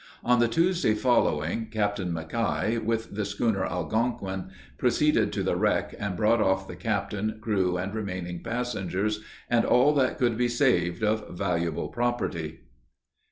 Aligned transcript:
On 0.23 0.39
the 0.39 0.47
Tuesday 0.47 0.95
following, 0.95 1.67
Capt. 1.67 1.99
McKay 1.99 2.83
with 2.83 3.13
the 3.13 3.23
schooner 3.23 3.63
Algonquin, 3.63 4.49
proceeded 4.79 5.31
to 5.31 5.43
the 5.43 5.55
wreck, 5.55 5.93
and 5.99 6.17
brought 6.17 6.41
off 6.41 6.67
the 6.67 6.75
captain, 6.75 7.37
crew, 7.39 7.77
and 7.77 7.93
remaining 7.93 8.41
passengers, 8.41 9.19
and 9.47 9.63
all 9.63 9.93
that 9.93 10.17
could 10.17 10.37
be 10.39 10.47
saved 10.47 11.03
of 11.03 11.37
valuable 11.37 11.89
property. 11.89 12.61